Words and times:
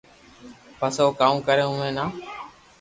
پسي 0.79 0.99
او 1.03 1.09
ڪاوُ 1.19 1.35
ڪري 1.47 1.63
اوي 1.69 1.89
نہ 1.97 2.05